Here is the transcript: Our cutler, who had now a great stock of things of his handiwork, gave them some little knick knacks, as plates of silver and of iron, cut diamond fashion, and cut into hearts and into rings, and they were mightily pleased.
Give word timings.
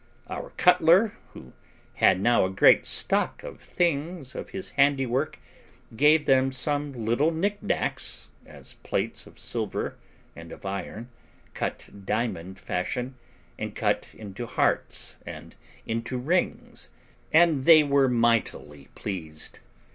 Our 0.27 0.49
cutler, 0.57 1.13
who 1.33 1.53
had 1.93 2.19
now 2.19 2.43
a 2.43 2.49
great 2.49 2.87
stock 2.87 3.43
of 3.43 3.61
things 3.61 4.33
of 4.33 4.49
his 4.49 4.71
handiwork, 4.71 5.37
gave 5.95 6.25
them 6.25 6.51
some 6.51 7.05
little 7.05 7.29
knick 7.31 7.61
knacks, 7.61 8.31
as 8.43 8.73
plates 8.81 9.27
of 9.27 9.37
silver 9.37 9.97
and 10.35 10.51
of 10.51 10.65
iron, 10.65 11.09
cut 11.53 11.87
diamond 12.03 12.57
fashion, 12.57 13.13
and 13.59 13.75
cut 13.75 14.07
into 14.15 14.47
hearts 14.47 15.19
and 15.23 15.53
into 15.85 16.17
rings, 16.17 16.89
and 17.31 17.65
they 17.65 17.83
were 17.83 18.09
mightily 18.09 18.87
pleased. 18.95 19.59